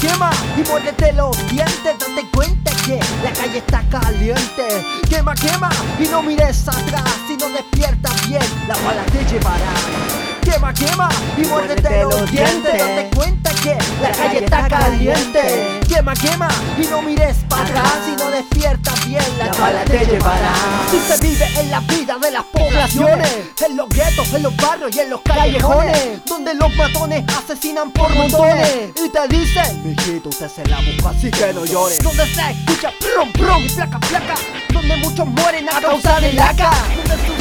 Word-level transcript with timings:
quema 0.00 0.30
y 0.56 0.68
muérdete 0.68 1.12
los 1.12 1.36
dientes. 1.50 1.98
Date 1.98 2.26
cuenta 2.34 2.70
que 2.84 3.00
la 3.22 3.32
calle 3.32 3.58
está 3.58 3.82
caliente. 3.88 4.84
Quema, 5.08 5.34
quema 5.34 5.70
y 5.98 6.08
no 6.08 6.22
mires 6.22 6.68
atrás. 6.68 7.04
Si 7.26 7.36
no 7.36 7.48
despiertas 7.50 8.28
bien, 8.28 8.42
la 8.66 8.76
bala 8.76 9.04
te 9.06 9.24
llevará. 9.24 10.17
Quema, 10.50 10.72
quema 10.72 11.08
y 11.36 11.42
muérdete 11.42 12.02
los 12.04 12.30
dientes. 12.30 12.78
Date 12.78 13.10
cuenta 13.14 13.50
que 13.62 13.76
la 14.00 14.10
calle 14.12 14.44
está 14.44 14.66
caliente. 14.66 15.80
Quema, 15.86 16.14
quema 16.14 16.48
y 16.82 16.86
no 16.86 17.02
mires 17.02 17.36
para 17.50 17.64
atrás. 17.64 17.92
Si 18.06 18.12
no 18.12 18.30
despiertas 18.30 19.06
bien, 19.06 19.22
la 19.38 19.52
bala 19.52 19.84
te 19.84 20.06
llevará. 20.06 20.54
Si 20.90 20.98
se 21.00 21.18
vive 21.20 21.46
en 21.60 21.70
la 21.70 21.80
vida 21.80 22.16
de 22.18 22.30
las 22.30 22.44
poblaciones, 22.44 23.28
en 23.62 23.76
los 23.76 23.90
guetos, 23.90 24.32
en 24.32 24.42
los 24.42 24.56
barrios 24.56 24.96
y 24.96 25.00
en 25.00 25.10
los 25.10 25.20
callejones, 25.20 26.24
donde 26.24 26.54
los 26.54 26.74
matones 26.76 27.24
asesinan 27.36 27.90
por 27.90 28.08
montones 28.14 28.90
y 29.04 29.08
te 29.10 29.28
dicen, 29.28 29.82
mijito, 29.84 30.30
usted 30.30 30.48
se 30.48 30.64
la 30.64 30.78
busca, 30.80 31.10
así 31.10 31.30
que 31.30 31.52
no 31.52 31.66
llore. 31.66 31.94
Donde 31.98 32.24
se 32.24 32.50
escucha 32.50 32.90
prom 33.00 33.30
prom 33.32 33.64
y 33.64 33.68
placa 33.68 34.00
placa, 34.00 34.34
donde 34.72 34.96
muchos 34.96 35.26
mueren 35.26 35.68
a 35.68 35.78
causa 35.78 36.18
de 36.20 36.32
laca, 36.32 36.70
donde 36.96 37.37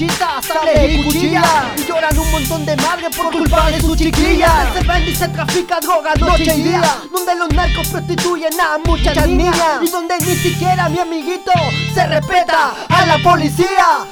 hechizas, 0.00 0.46
sales 0.46 0.92
y 0.92 1.04
cuchillas, 1.04 1.44
y 1.76 1.84
lloran 1.84 2.18
un 2.18 2.30
montón 2.30 2.64
de 2.64 2.76
madres 2.76 3.14
por 3.14 3.30
culpa 3.30 3.70
de 3.70 3.80
su 3.80 3.94
chiquilla. 3.94 4.72
Se 4.72 4.86
vende 4.86 5.10
y 5.10 5.14
se 5.14 5.28
trafica 5.28 5.78
droga 5.80 6.14
noche 6.14 6.54
y 6.56 6.62
día, 6.62 6.96
donde 7.12 7.34
los 7.34 7.50
narcos 7.50 7.88
prostituyen 7.88 8.52
a 8.60 8.78
muchas 8.78 9.26
niñas, 9.26 9.80
y 9.82 9.88
donde 9.88 10.18
ni 10.18 10.34
siquiera 10.36 10.88
mi 10.88 10.98
amiguito 10.98 11.52
se 11.94 12.06
respeta 12.06 12.74
a 12.88 13.06
la 13.06 13.18
policía. 13.18 14.06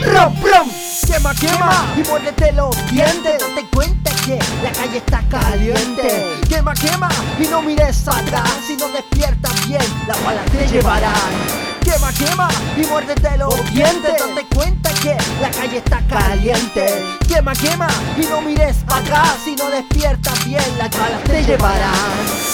Prom, 0.00 0.34
prom, 0.36 0.68
quema, 1.06 1.34
quema 1.34 1.94
y 1.96 2.08
muérdete 2.08 2.52
los 2.52 2.74
dientes. 2.90 3.38
Date 3.38 3.66
cuenta 3.72 4.10
que 4.24 4.38
la 4.62 4.72
calle 4.72 4.98
está 4.98 5.22
caliente. 5.28 6.40
Quema, 6.48 6.74
quema 6.74 7.08
y 7.38 7.46
no 7.46 7.62
mires 7.62 8.06
atrás. 8.08 8.50
Si 8.66 8.76
no 8.76 8.88
despiertas 8.88 9.68
bien, 9.68 9.82
la 10.06 10.14
bala 10.24 10.42
te 10.46 10.66
llevarán. 10.66 11.63
Quema, 11.94 12.12
quema 12.12 12.48
y 12.76 12.86
muérdete 12.86 13.38
los 13.38 13.54
dientes. 13.72 14.14
Date 14.18 14.46
cuenta 14.52 14.90
que 14.94 15.16
la 15.40 15.48
calle 15.48 15.76
está 15.76 16.00
caliente. 16.08 17.04
Quema, 17.28 17.52
quema 17.52 17.86
y 18.16 18.26
no 18.26 18.40
mires 18.40 18.78
atrás. 18.88 19.36
Si 19.44 19.54
no 19.54 19.70
despiertas 20.04 20.44
bien, 20.44 20.78
las 20.78 20.90
balas 20.90 21.24
te 21.24 21.42
llevarán. 21.44 21.92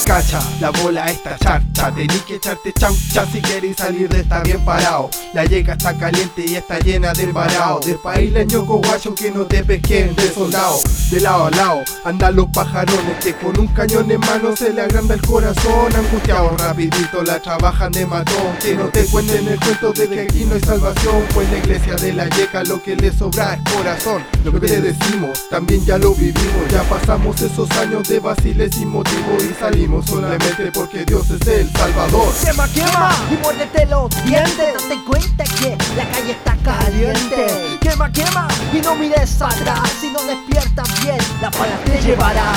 Cacha, 0.05 0.41
la 0.61 0.71
bola 0.71 1.07
está 1.07 1.37
charcha, 1.39 1.93
tení 1.95 2.19
que 2.21 2.37
echarte 2.37 2.73
chaucha 2.73 3.27
si 3.31 3.41
queréis 3.41 3.77
salir 3.77 4.09
de 4.09 4.21
esta 4.21 4.41
bien 4.41 4.65
parado. 4.65 5.11
La 5.35 5.45
yeca 5.45 5.73
está 5.73 5.97
caliente 5.97 6.45
y 6.47 6.57
está 6.57 6.79
llena 6.79 7.13
de 7.13 7.25
embarao. 7.25 7.81
De 7.81 7.95
país 7.95 8.33
ñoco 8.47 8.79
guacho 8.79 9.15
que 9.15 9.31
no 9.31 9.47
te 9.47 9.63
pesquen 9.65 10.15
de 10.17 10.33
soldado. 10.33 10.81
De 11.11 11.21
lado 11.21 11.47
a 11.47 11.51
lado 11.51 11.83
andan 12.05 12.37
los 12.37 12.47
pajarones 12.49 13.17
que 13.23 13.35
con 13.35 13.59
un 13.59 13.69
cañón 13.69 14.11
en 14.11 14.21
mano 14.21 14.57
se 14.57 14.73
le 14.73 14.83
agranda 14.83 15.15
el 15.15 15.23
corazón. 15.23 15.95
Angustiado 15.95 16.57
rapidito 16.57 17.23
la 17.23 17.41
trabajan 17.41 17.93
de 17.93 18.07
matón. 18.07 18.57
Que 18.61 18.75
no 18.75 18.87
te 18.87 19.05
cuenten 19.07 19.47
el 19.47 19.61
cuento 19.61 19.93
de 19.93 20.09
que 20.09 20.21
aquí 20.21 20.45
no 20.45 20.55
hay 20.55 20.61
salvación. 20.61 21.25
Pues 21.35 21.49
la 21.51 21.59
iglesia 21.59 21.95
de 21.95 22.13
la 22.13 22.29
yeca 22.29 22.65
lo 22.65 22.83
que 22.83 22.97
le 22.97 23.13
sobra 23.13 23.55
es 23.55 23.73
corazón. 23.73 24.25
Lo 24.45 24.53
que 24.53 24.61
te 24.61 24.81
decimos 24.81 25.49
también 25.51 25.85
ya 25.85 25.99
lo 25.99 26.15
vivimos. 26.15 26.69
Ya 26.71 26.83
pasamos 26.85 27.40
esos 27.43 27.71
años 27.73 28.07
de 28.09 28.21
vaciles 28.21 28.75
sin 28.75 28.89
motivo 28.89 29.37
y 29.41 29.55
salimos 29.59 30.07
solamente 30.07 30.71
porque 30.73 31.05
Dios 31.05 31.31
es 31.31 31.47
el 31.47 31.71
Salvador. 31.73 32.33
Quema, 32.45 32.69
quema 32.69 33.11
y 33.31 33.37
muérdete 33.43 33.87
los 33.87 34.11
dientes. 34.25 34.75
Date 34.75 35.05
cuenta 35.07 35.45
que 35.45 35.77
la 35.97 36.09
calle 36.11 36.33
está 36.33 36.57
caliente. 36.63 37.79
Quema, 37.81 38.13
quema 38.13 38.49
y 38.73 38.81
no 38.81 38.95
mires 38.95 39.41
atrás. 39.41 39.91
Si 40.01 40.11
no 40.11 40.23
despiertas 40.23 41.03
bien, 41.03 41.19
las 41.41 41.59
balas 41.59 41.81
te 41.85 42.01
llevarán. 42.03 42.57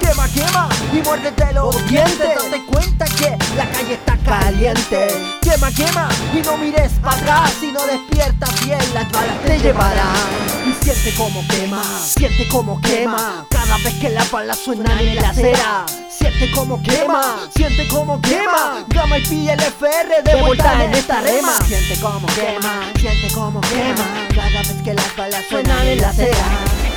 Quema, 0.00 0.28
quema 0.28 0.68
y 0.92 1.02
muérdete 1.02 1.52
los 1.52 1.88
dientes. 1.88 2.18
Date 2.18 2.64
cuenta 2.66 3.04
que 3.06 3.36
la 3.56 3.68
calle 3.70 3.94
está 3.94 4.16
caliente. 4.18 5.08
Quema, 5.42 5.70
quema 5.72 6.08
y 6.32 6.42
no 6.42 6.56
mires 6.58 6.92
atrás. 7.02 7.52
Si 7.58 7.72
no 7.72 7.84
despiertas 7.86 8.64
bien, 8.64 8.80
las 8.94 9.10
balas 9.10 9.40
te 9.44 9.58
llevarán. 9.58 10.31
Siente 10.82 11.14
como 11.14 11.46
quema, 11.46 11.82
siente 12.04 12.48
como 12.48 12.80
quema. 12.80 13.46
Cada 13.48 13.78
vez 13.78 13.94
que 14.00 14.08
las 14.08 14.28
balas 14.32 14.58
suenan 14.58 14.98
en 14.98 15.14
la 15.14 15.28
acera. 15.28 15.86
Siente 16.10 16.50
como 16.50 16.82
quema, 16.82 17.48
siente 17.54 17.86
como 17.86 18.20
quema. 18.20 18.84
Gama 18.88 19.18
y 19.18 19.22
pilla 19.22 19.52
el 19.52 19.60
FR 19.60 20.22
de 20.24 20.42
vuelta 20.42 20.84
en 20.84 20.92
esta 20.92 21.20
rema. 21.20 21.56
Siente 21.66 22.00
como 22.00 22.26
quema, 22.26 22.92
siente 22.98 23.32
como 23.32 23.60
quema. 23.60 24.26
Cada 24.34 24.62
vez 24.62 24.82
que 24.82 24.94
las 24.94 25.16
balas 25.16 25.44
suenan 25.48 25.86
en 25.86 26.00
la 26.00 26.08
acera. 26.08 26.46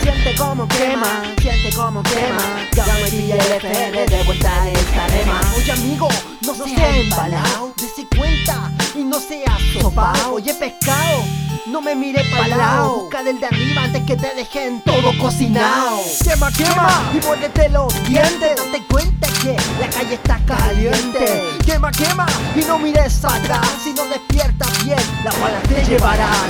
Siente 0.01 0.35
como 0.35 0.67
quema, 0.67 1.21
siente 1.39 1.75
como 1.75 2.01
quema. 2.01 2.67
Gama 2.75 3.07
y 3.07 3.11
pilla 3.11 3.35
el 3.35 3.51
FR 3.51 4.05
de 4.07 4.23
vuelta 4.23 4.67
en 4.67 4.75
esta 4.75 5.07
rema. 5.09 5.41
Oye 5.57 5.71
amigo, 5.71 6.09
no 6.41 6.55
seas 6.55 6.97
embalado, 6.97 7.71
dese 7.77 8.07
cuenta 8.17 8.71
y 8.95 9.03
no 9.03 9.19
seas 9.19 9.61
sopao. 9.79 10.33
Oye 10.33 10.55
pescado. 10.55 11.44
No 11.67 11.81
me 11.81 11.95
mire 11.95 12.23
para 12.25 12.55
lado, 12.55 13.01
busca 13.01 13.23
del 13.23 13.39
de 13.39 13.47
arriba 13.47 13.83
antes 13.85 14.03
que 14.03 14.15
te 14.15 14.35
dejen 14.35 14.81
todo 14.81 15.17
cocinado. 15.17 15.99
Quema, 16.23 16.51
quema 16.51 17.11
y 17.11 17.25
muérdete 17.25 17.69
los 17.69 17.91
dientes. 18.07 18.55
Date 18.55 18.83
cuenta 18.87 19.27
que 19.41 19.57
la 19.79 19.89
calle 19.89 20.13
está 20.13 20.39
caliente. 20.45 21.43
Quema, 21.65 21.91
quema 21.91 22.27
y 22.55 22.63
no 22.65 22.77
mires 22.77 23.25
atrás. 23.25 23.67
Si 23.83 23.93
no 23.93 24.05
despiertas 24.05 24.85
bien, 24.85 24.99
las 25.23 25.39
balas 25.39 25.63
te 25.63 25.83
llevarán. 25.85 26.49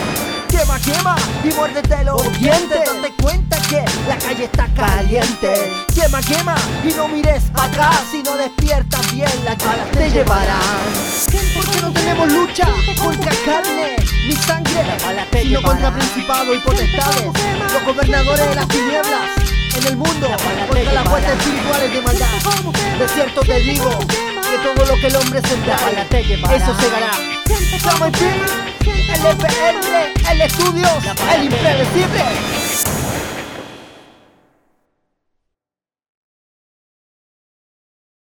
Quema, 0.49 0.79
quema 0.79 1.15
y 1.45 1.53
muérdete 1.53 2.03
los 2.03 2.37
dientes. 2.37 2.79
Date 2.85 3.13
cuenta 3.21 3.57
que 3.69 3.85
la 4.09 4.17
calle 4.17 4.43
está 4.43 4.67
caliente. 4.73 5.71
Quema, 5.95 6.21
quema 6.23 6.55
y 6.83 6.93
no 6.93 7.07
mires 7.07 7.43
atrás. 7.53 8.03
Si 8.11 8.21
no 8.21 8.35
despiertas 8.35 9.13
bien, 9.13 9.31
las 9.45 9.57
balas 9.63 9.89
te 9.91 10.11
llevarán. 10.11 11.15
Porque 11.55 11.81
no 11.81 11.91
tenemos 11.93 12.29
lucha 12.33 12.67
contra 13.01 13.31
carne 13.45 14.04
ni 14.25 14.35
sangre, 14.35 14.83
sino 15.41 15.61
contra 15.61 15.91
principados 15.91 16.55
y 16.55 16.59
potestades, 16.59 17.25
los 17.73 17.83
gobernadores 17.85 18.49
de 18.49 18.55
las 18.55 18.67
tinieblas 18.67 19.29
en 19.77 19.87
el 19.87 19.97
mundo, 19.97 20.27
contra 20.67 20.93
las 20.93 21.09
fuerzas 21.09 21.31
espirituales 21.37 21.93
de 21.93 22.01
maldad. 22.01 22.27
De 22.99 23.07
cierto 23.09 23.41
te 23.41 23.59
digo 23.59 23.89
que 23.99 24.57
todo 24.63 24.85
lo 24.85 24.95
que 25.01 25.07
el 25.07 25.15
hombre 25.15 25.41
sembrare, 25.41 26.07
eso 26.55 26.75
segará. 26.79 27.11
Como 27.83 28.05
el 28.05 28.13
el 29.15 29.25
FR, 29.25 30.13
el 30.31 30.41
estudio, 30.41 30.87
el 31.33 31.43
impredecible. 31.43 32.23